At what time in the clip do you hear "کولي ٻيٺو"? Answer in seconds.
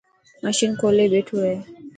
0.81-1.37